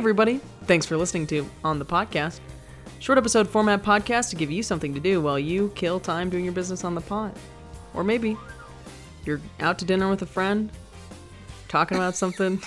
[0.00, 0.40] everybody.
[0.64, 2.40] Thanks for listening to On the Podcast.
[3.00, 6.42] Short episode format podcast to give you something to do while you kill time doing
[6.42, 7.34] your business on the pod.
[7.92, 8.34] Or maybe
[9.26, 10.72] you're out to dinner with a friend,
[11.68, 12.62] talking about something,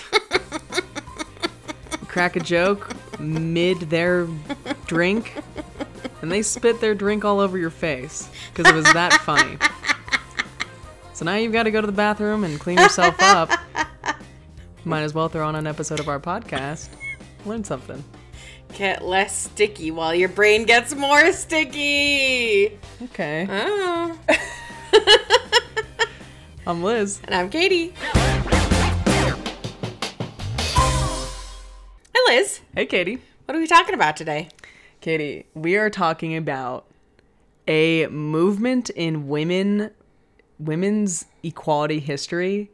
[2.06, 4.28] crack a joke mid their
[4.86, 5.34] drink,
[6.22, 9.58] and they spit their drink all over your face because it was that funny.
[11.14, 13.50] So now you've got to go to the bathroom and clean yourself up.
[14.84, 16.90] Might as well throw on an episode of our podcast.
[17.44, 18.02] Learn something.
[18.72, 22.78] Get less sticky while your brain gets more sticky.
[23.02, 23.46] Okay.
[23.50, 24.18] Oh.
[26.66, 27.20] I'm Liz.
[27.24, 27.92] And I'm Katie.
[32.14, 32.62] Hi, Liz.
[32.74, 33.20] Hey, Katie.
[33.44, 34.48] What are we talking about today?
[35.02, 36.86] Katie, we are talking about
[37.68, 39.90] a movement in women
[40.58, 42.70] women's equality history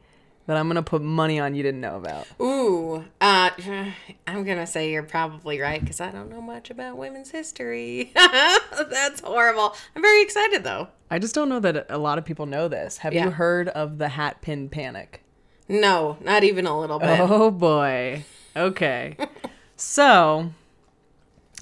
[0.50, 2.26] that I'm gonna put money on you didn't know about.
[2.42, 3.50] Ooh, uh,
[4.26, 8.10] I'm gonna say you're probably right because I don't know much about women's history.
[8.16, 9.76] That's horrible.
[9.94, 10.88] I'm very excited though.
[11.08, 12.98] I just don't know that a lot of people know this.
[12.98, 13.26] Have Yeah.
[13.26, 15.22] you heard of the hat pin panic?
[15.68, 17.20] No, not even a little bit.
[17.20, 18.24] Oh boy.
[18.56, 19.16] Okay.
[19.76, 20.50] so,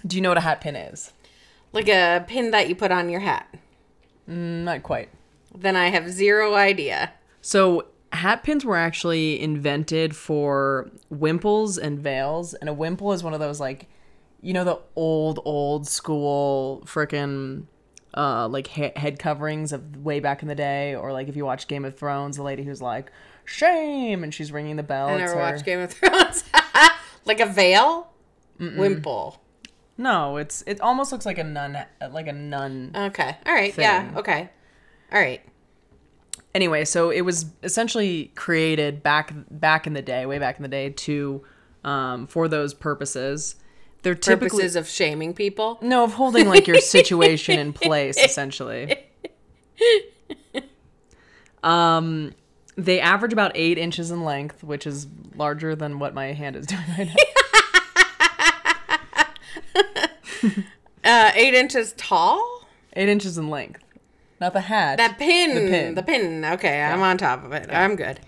[0.06, 1.12] do you know what a hat pin is?
[1.75, 3.55] Like a pin that you put on your hat.
[4.27, 5.11] Mm, Not quite.
[5.55, 7.12] Then I have zero idea.
[7.42, 13.34] So hat pins were actually invented for wimples and veils, and a wimple is one
[13.34, 13.89] of those like,
[14.41, 17.64] you know, the old old school frickin'
[18.14, 21.45] uh like he- head coverings of way back in the day, or like if you
[21.45, 23.12] watch Game of Thrones, the lady who's like
[23.45, 25.09] shame and she's ringing the bell.
[25.09, 26.45] I never her- watched Game of Thrones.
[27.25, 28.11] like a veil?
[28.59, 29.41] Wimple.
[29.97, 31.77] No, it's it almost looks like a nun,
[32.11, 32.92] like a nun.
[32.95, 33.36] Okay.
[33.47, 33.77] All right.
[33.77, 34.12] Yeah.
[34.17, 34.48] Okay.
[35.12, 35.41] All right.
[36.59, 40.69] Anyway, so it was essentially created back back in the day, way back in the
[40.69, 41.45] day, to
[41.84, 43.55] um, for those purposes.
[44.02, 45.79] They're typically Purposes of shaming people.
[45.80, 48.96] no of holding like your situation in place, essentially.
[51.63, 52.33] Um,
[52.77, 56.67] they average about eight inches in length, which is larger than what my hand is
[56.75, 57.14] doing right now.
[61.05, 62.67] Uh, eight inches tall.
[62.95, 63.83] eight inches in length,
[64.41, 64.99] not the hat.
[64.99, 65.55] That pin.
[65.55, 65.95] The pin.
[65.95, 66.45] The pin.
[66.45, 67.69] Okay, I'm on top of it.
[67.73, 68.21] I'm good.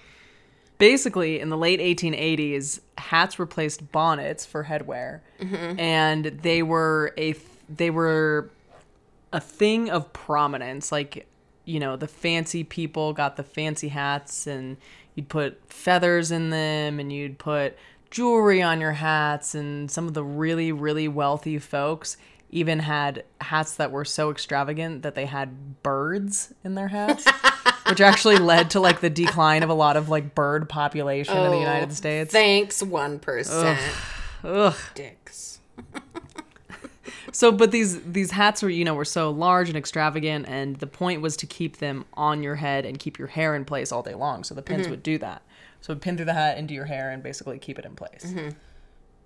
[0.78, 5.78] basically in the late 1880s hats replaced bonnets for headwear mm-hmm.
[5.78, 7.34] and they were a
[7.68, 8.50] they were
[9.32, 11.28] a thing of prominence like
[11.66, 14.78] you know the fancy people got the fancy hats and
[15.14, 17.76] you'd put feathers in them and you'd put
[18.10, 22.16] jewelry on your hats and some of the really really wealthy folks
[22.50, 27.24] even had hats that were so extravagant that they had birds in their hats
[27.88, 31.50] which actually led to like the decline of a lot of like bird population in
[31.50, 32.32] the oh, United States.
[32.32, 33.80] Thanks, one percent.
[34.44, 34.76] Ugh.
[34.94, 35.60] Dicks.
[37.32, 40.86] So, but these these hats were you know were so large and extravagant, and the
[40.86, 44.02] point was to keep them on your head and keep your hair in place all
[44.02, 44.42] day long.
[44.42, 44.90] So the pins mm-hmm.
[44.90, 45.42] would do that.
[45.80, 48.24] So pin through the hat into your hair and basically keep it in place.
[48.26, 48.50] Mm-hmm.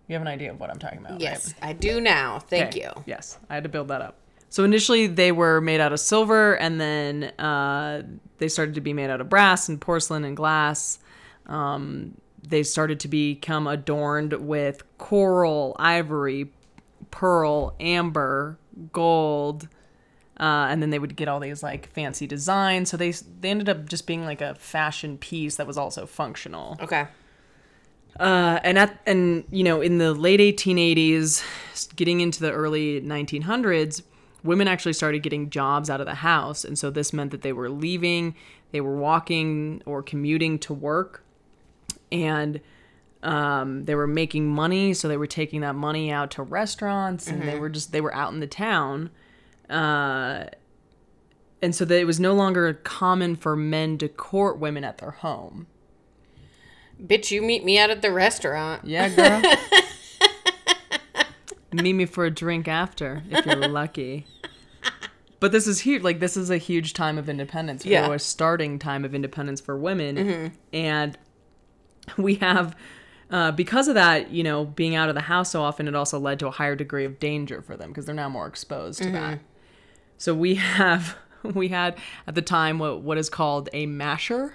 [0.06, 1.20] You have an idea of what I'm talking about, right?
[1.20, 2.38] Yes, I do now.
[2.38, 2.82] Thank Okay.
[2.82, 2.90] you.
[3.06, 4.18] Yes, I had to build that up.
[4.50, 8.02] So initially they were made out of silver, and then uh,
[8.38, 10.98] they started to be made out of brass and porcelain and glass.
[11.46, 12.14] Um,
[12.46, 16.52] they started to become adorned with coral, ivory,
[17.10, 18.58] pearl, amber,
[18.92, 19.68] gold,
[20.38, 22.90] uh, and then they would get all these like fancy designs.
[22.90, 26.78] So they they ended up just being like a fashion piece that was also functional.
[26.82, 27.06] Okay.
[28.18, 31.42] Uh, and at and you know in the late 1880s,
[31.96, 34.02] getting into the early 1900s,
[34.44, 37.52] women actually started getting jobs out of the house, and so this meant that they
[37.52, 38.34] were leaving,
[38.70, 41.24] they were walking or commuting to work,
[42.12, 42.60] and
[43.24, 47.42] um, they were making money, so they were taking that money out to restaurants, and
[47.42, 49.10] they were just they were out in the town.
[49.68, 50.44] Uh,
[51.62, 55.12] and so that it was no longer common for men to court women at their
[55.12, 55.66] home.
[57.02, 58.84] Bitch, you meet me out at the restaurant.
[58.84, 59.42] Yeah, girl.
[61.72, 64.26] Meet me for a drink after, if you're lucky.
[65.40, 66.02] But this is huge.
[66.02, 67.84] Like this is a huge time of independence.
[67.84, 68.08] Yeah.
[68.08, 71.18] Or a starting time of independence for women, and
[72.16, 72.76] we have.
[73.30, 76.18] Uh, because of that, you know, being out of the house so often, it also
[76.20, 79.10] led to a higher degree of danger for them because they're now more exposed to
[79.10, 79.40] that.
[80.18, 84.54] So we have, we had at the time what what is called a masher,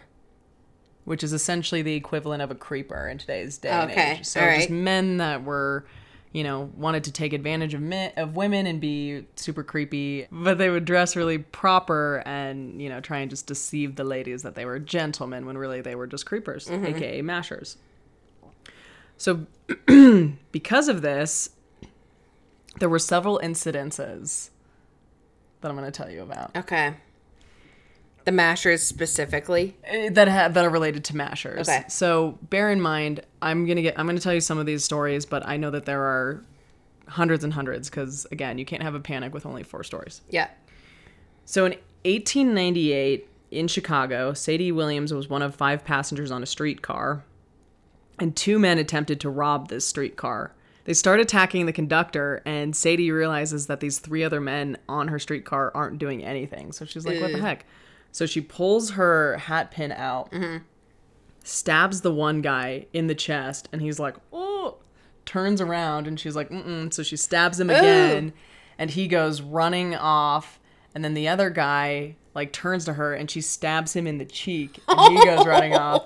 [1.06, 4.26] which is essentially the equivalent of a creeper in today's day and Okay, age.
[4.26, 5.86] So all just men that were,
[6.32, 10.58] you know, wanted to take advantage of men of women and be super creepy, but
[10.58, 14.56] they would dress really proper and you know try and just deceive the ladies that
[14.56, 16.86] they were gentlemen when really they were just creepers, mm-hmm.
[16.86, 17.78] aka mashers.
[19.18, 19.48] So,
[20.52, 21.50] because of this,
[22.80, 24.50] there were several incidences
[25.62, 26.96] that I'm going to tell you about Okay.
[28.26, 29.76] The mashers specifically.
[29.86, 31.68] eh, that ha- that are related to mashers.
[31.68, 31.84] Okay.
[31.88, 35.26] So, bear in mind, I'm gonna get I'm gonna tell you some of these stories,
[35.26, 36.44] but I know that there are
[37.08, 40.22] hundreds and hundreds because again, you can't have a panic with only four stories.
[40.30, 40.48] Yeah.
[41.46, 41.72] So in
[42.06, 47.24] 1898 in Chicago, Sadie Williams was one of five passengers on a streetcar,
[48.20, 50.54] and two men attempted to rob this streetcar.
[50.86, 55.18] They start attacking the conductor, and Sadie realizes that these three other men on her
[55.20, 56.72] streetcar aren't doing anything.
[56.72, 57.66] So she's like, "What the heck?"
[58.12, 60.34] So she pulls her hat pin out,
[61.44, 64.78] stabs the one guy in the chest, and he's like, "Oh!"
[65.26, 68.34] Turns around, and she's like, "Mm." So she stabs him again,
[68.78, 70.60] and he goes running off.
[70.96, 74.26] And then the other guy like turns to her, and she stabs him in the
[74.26, 76.04] cheek, and he goes running off.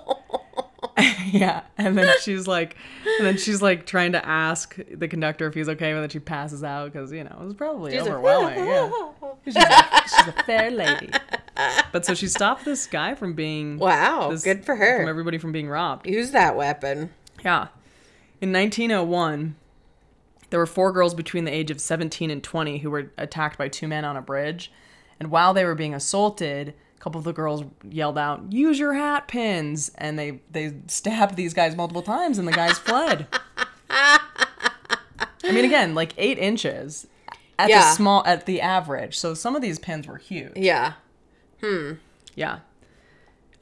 [1.32, 2.76] yeah, and then she's like,
[3.18, 6.18] and then she's like trying to ask the conductor if he's okay, but then she
[6.18, 8.58] passes out because you know it was probably She's like, overwhelming.
[8.66, 8.90] yeah,
[9.44, 11.10] she's a, she's a fair lady.
[11.92, 14.30] But so she stopped this guy from being Wow.
[14.30, 15.00] this- good for her.
[15.00, 16.06] from everybody from being robbed.
[16.06, 17.10] Use that weapon.
[17.44, 17.68] Yeah.
[18.40, 19.54] In 1901,
[20.50, 23.68] there were four girls between the age of 17 and 20 who were attacked by
[23.68, 24.72] two men on a bridge.
[25.20, 28.94] And while they were being assaulted, a couple of the girls yelled out, "Use your
[28.94, 33.28] hat pins!" And they they stabbed these guys multiple times, and the guys fled.
[33.90, 37.06] I mean, again, like eight inches
[37.58, 37.80] at Yeah.
[37.80, 39.16] the small at the average.
[39.18, 40.52] So some of these pins were huge.
[40.56, 40.94] Yeah.
[42.34, 42.58] Yeah.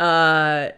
[0.00, 0.70] Uh,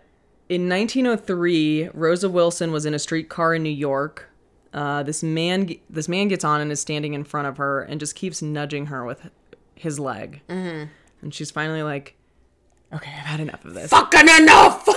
[0.49, 4.31] in 1903, Rosa Wilson was in a streetcar in New York.
[4.73, 8.01] Uh, this man, this man gets on and is standing in front of her and
[8.01, 9.31] just keeps nudging her with
[9.75, 10.43] his leg.
[10.49, 10.91] Mm-hmm.
[11.23, 12.17] And she's finally like,
[12.93, 14.85] "Okay, I've had enough of this." Fucking enough!
[14.87, 14.93] so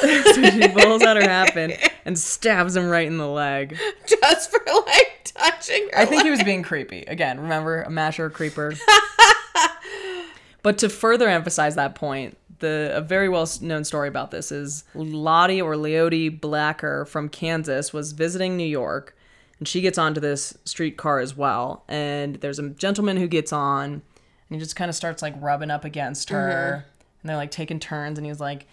[0.49, 1.73] she pulls out her pin
[2.05, 3.77] and stabs him right in the leg.
[4.07, 5.99] Just for like touching her.
[5.99, 7.01] I think he was being creepy.
[7.01, 8.73] Again, remember a masher, a creeper.
[10.67, 14.83] but to further emphasize that point, the a very well known story about this is
[14.95, 19.15] Lottie or Leoti Blacker from Kansas was visiting New York,
[19.59, 21.85] and she gets onto this streetcar as well.
[21.87, 24.01] And there's a gentleman who gets on, and
[24.49, 26.85] he just kind of starts like rubbing up against her,
[27.21, 28.67] and they're like taking turns, and he's like,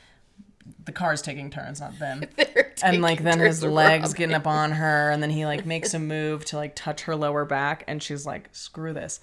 [0.84, 2.24] the car's taking turns, not them
[2.82, 4.16] and like then his legs rubbing.
[4.16, 7.14] getting up on her and then he like makes a move to like touch her
[7.14, 9.20] lower back and she's like screw this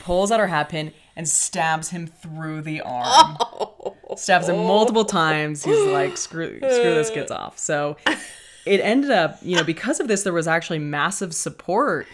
[0.00, 3.36] pulls out her hat pin and stabs him through the arm
[4.16, 7.96] stabs him multiple times he's like screw screw this gets off so
[8.66, 12.06] it ended up you know because of this there was actually massive support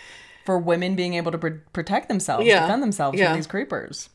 [0.45, 2.63] for women being able to pr- protect themselves Yeah.
[2.63, 3.29] defend themselves Yeah.
[3.29, 4.09] from these creepers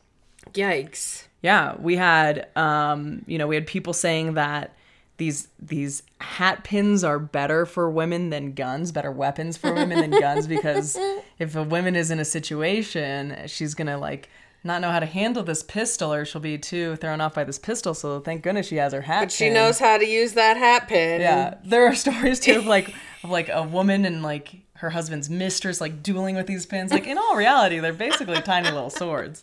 [0.52, 1.24] Yikes.
[1.42, 4.72] yeah, we had um, you know, we had people saying that
[5.18, 10.20] these these hat pins are better for women than guns, better weapons for women than
[10.20, 10.98] guns because
[11.38, 14.28] if a woman is in a situation, she's going to like
[14.64, 17.58] not know how to handle this pistol or she'll be too thrown off by this
[17.58, 19.54] pistol, so thank goodness she has her hat But she pin.
[19.54, 21.20] knows how to use that hat pin.
[21.20, 22.92] Yeah, there are stories too of like
[23.22, 26.92] of like a woman and like her husband's mistress like dueling with these pins.
[26.92, 29.42] Like in all reality, they're basically tiny little swords.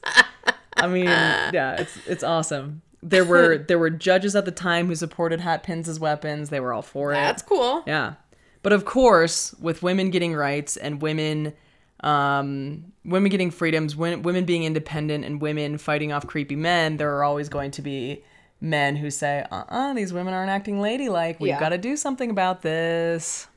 [0.77, 2.82] I mean, yeah, it's it's awesome.
[3.03, 6.49] There were there were judges at the time who supported hat pins as weapons.
[6.49, 7.15] They were all for it.
[7.15, 7.83] That's cool.
[7.85, 8.13] Yeah.
[8.61, 11.53] But of course, with women getting rights and women
[11.99, 17.15] um, women getting freedoms, women, women being independent and women fighting off creepy men, there
[17.15, 18.23] are always going to be
[18.59, 21.39] men who say, uh-uh, these women aren't acting ladylike.
[21.39, 21.59] We've Yeah.
[21.59, 23.47] got to do something about this.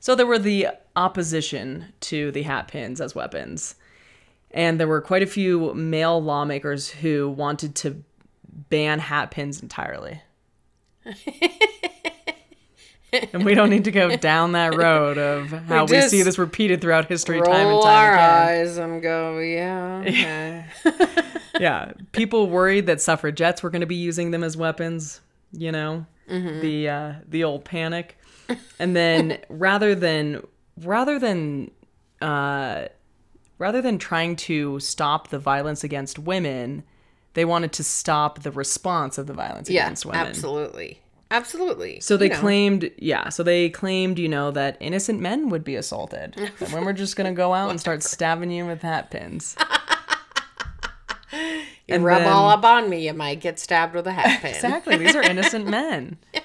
[0.00, 3.76] So there were the opposition to the hat pins as weapons.
[4.50, 8.02] And there were quite a few male lawmakers who wanted to
[8.68, 10.20] ban hat pins entirely.
[13.32, 16.38] and we don't need to go down that road of how we, just see this
[16.38, 18.30] repeated throughout history time and time our again.
[18.30, 20.04] eyes and go, yeah.
[20.06, 20.64] okay.
[21.60, 25.20] Yeah, people worried that suffragettes were going to be using them as weapons,
[25.52, 28.16] you know, the uh, the old panic.
[28.78, 30.46] And then rather than
[30.80, 31.70] rather than
[32.20, 32.86] uh,
[33.58, 36.84] rather than trying to stop the violence against women,
[37.34, 40.26] they wanted to stop the response of the violence yeah, against women.
[40.26, 40.98] absolutely.
[41.30, 41.98] Absolutely.
[42.00, 42.40] So they You know.
[42.40, 43.30] claimed, yeah.
[43.30, 46.36] So they claimed, you know, that innocent men would be assaulted.
[46.60, 49.56] women were just gonna go out and start stabbing you with hat pins.
[51.88, 54.40] You and rub then- all up on me, you might get stabbed with a hat
[54.40, 54.54] pin.
[54.54, 54.96] Exactly.
[54.98, 56.16] These are innocent men.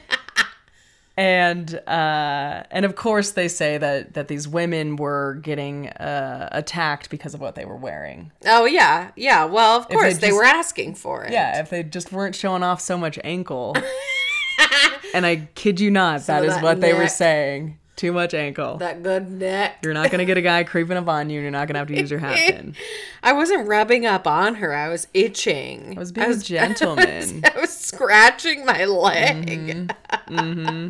[1.17, 7.09] And uh, and of course they say that that these women were getting uh, attacked
[7.09, 8.31] because of what they were wearing.
[8.45, 9.45] Oh yeah, yeah.
[9.45, 11.31] Well, of course they, just- were asking for it.
[11.31, 13.75] Yeah, if they just weren't showing off so much ankle.
[15.15, 17.79] and I kid you not, that is that what they were saying.
[17.97, 18.77] Too much ankle.
[18.77, 19.79] That good neck.
[19.83, 21.87] You're not gonna get a guy creeping up on you, and you're not gonna have
[21.89, 22.75] to use your hat pin.
[23.23, 24.73] I wasn't rubbing up on her.
[24.73, 25.95] I was itching.
[25.97, 27.43] I was being a gentleman.
[27.55, 29.91] I was scratching my leg.
[30.29, 30.89] Mm-hmm.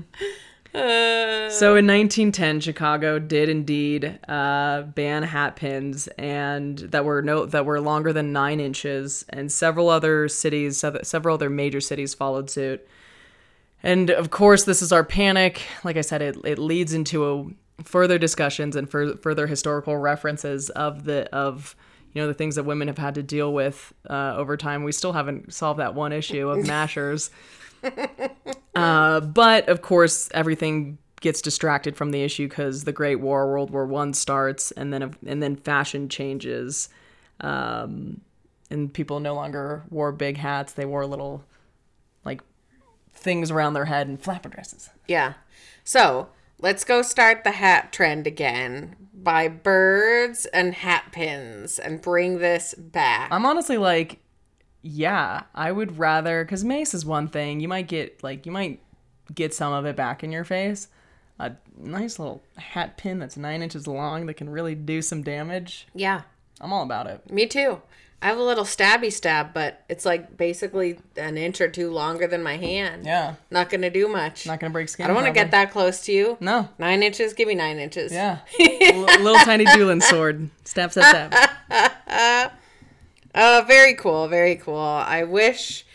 [0.76, 7.46] Uh, So in 1910, Chicago did indeed uh, ban hat pins, and that were no
[7.46, 12.50] that were longer than nine inches, and several other cities, several other major cities followed
[12.50, 12.86] suit.
[13.84, 15.62] And of course, this is our panic.
[15.84, 20.70] Like I said, it, it leads into a, further discussions and fur- further historical references
[20.72, 21.76] of the of
[22.14, 24.84] you know the things that women have had to deal with uh, over time.
[24.84, 27.30] We still haven't solved that one issue of mashers.
[28.74, 33.70] Uh, but of course, everything gets distracted from the issue because the Great War, World
[33.72, 36.90] War One starts, and then and then fashion changes,
[37.42, 38.22] um,
[38.70, 41.44] and people no longer wore big hats; they wore little
[43.18, 44.90] things around their head and flapper dresses.
[45.08, 45.34] yeah.
[45.84, 48.96] So let's go start the hat trend again.
[49.14, 53.30] Buy birds and hat pins and bring this back.
[53.32, 54.20] I'm honestly like,
[54.82, 57.60] yeah, I would rather because mace is one thing.
[57.60, 58.82] You might get like you might
[59.34, 60.88] get some of it back in your face.
[61.40, 65.88] A nice little hat pin that's nine inches long that can really do some damage.
[65.94, 66.22] yeah.
[66.62, 67.32] I'm all about it.
[67.32, 67.82] Me too.
[68.20, 72.26] I have a little stabby stab, but it's like basically an inch or two longer
[72.26, 73.06] than my hand.
[73.06, 74.48] Yeah, Not gonna do much.
[74.48, 75.04] not gonna break skin.
[75.04, 76.36] I don't want to get that close to you.
[76.40, 76.68] No.
[76.80, 78.12] Nine inches, give me nine inches.
[78.12, 78.40] Yeah.
[78.60, 80.50] L- little tiny dueling sword.
[80.66, 82.52] Stab, stab, stab.
[83.36, 84.80] Uh, very cool, very cool.
[84.80, 85.86] I wish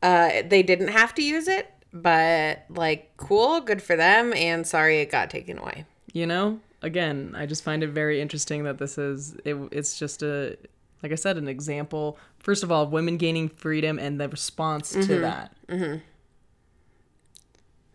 [0.00, 5.00] uh, they didn't have to use it, but like, cool, good for them, and sorry
[5.00, 5.86] it got taken away.
[6.12, 9.34] You know, again, I just find it very interesting that this is.
[9.44, 10.56] It, it's just a,
[11.02, 12.18] like I said, an example.
[12.38, 15.22] First of all, women gaining freedom and the response to mm-hmm.
[15.22, 15.56] that.
[15.68, 16.00] Mm-hmm.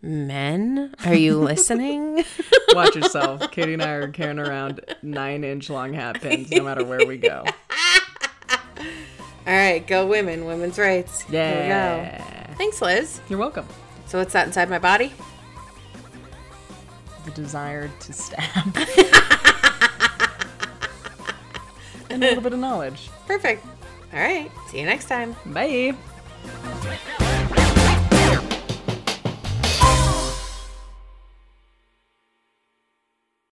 [0.01, 2.23] Men, are you listening?
[2.73, 3.51] Watch yourself.
[3.51, 7.17] Katie and I are carrying around nine inch long hat pins no matter where we
[7.17, 7.43] go.
[9.47, 11.21] All right, go women, women's rights.
[11.23, 11.67] Here we go.
[11.67, 12.53] Yeah.
[12.55, 13.19] Thanks, Liz.
[13.29, 13.65] You're welcome.
[14.05, 15.11] So what's that inside my body?
[17.29, 18.75] The desire to stab.
[22.09, 23.11] and a little bit of knowledge.
[23.27, 23.63] Perfect.
[24.11, 24.49] All right.
[24.69, 25.35] See you next time.
[25.45, 25.95] Bye.